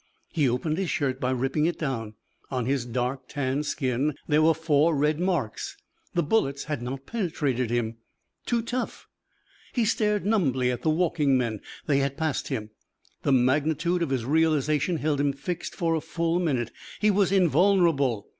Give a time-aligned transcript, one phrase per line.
[0.33, 2.15] He opened his shirt by ripping it down.
[2.49, 5.77] On his dark tanned skin there were four red marks.
[6.15, 7.97] The bullets had not penetrated him.
[8.47, 9.07] Too tough!
[9.73, 11.61] He stared numbly at the walking men.
[11.85, 12.71] They had passed him.
[13.21, 16.71] The magnitude of his realization held him fixed for a full minute.
[16.99, 18.27] He was invulnerable!